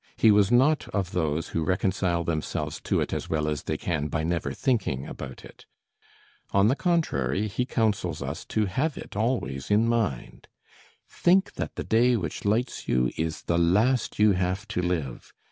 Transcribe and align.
He 0.17 0.31
was 0.31 0.51
not 0.51 0.87
of 0.87 1.11
those 1.11 1.49
who 1.49 1.63
reconcile 1.63 2.23
themselves 2.23 2.81
to 2.85 3.01
it 3.01 3.13
as 3.13 3.29
well 3.29 3.47
as 3.47 3.61
they 3.61 3.77
can 3.77 4.07
by 4.07 4.23
never 4.23 4.51
thinking 4.51 5.05
about 5.05 5.45
it. 5.45 5.67
On 6.49 6.69
the 6.69 6.75
contrary, 6.75 7.47
he 7.47 7.67
counsels 7.67 8.19
us 8.23 8.43
to 8.45 8.65
have 8.65 8.97
it 8.97 9.15
always 9.15 9.69
in 9.69 9.87
mind. 9.87 10.47
"Think 11.07 11.53
that 11.53 11.75
the 11.75 11.83
day 11.83 12.17
which 12.17 12.45
lights 12.45 12.87
you 12.87 13.11
is 13.15 13.43
the 13.43 13.59
last 13.59 14.17
you 14.17 14.31
have 14.31 14.67
to 14.69 14.81
live. 14.81 15.33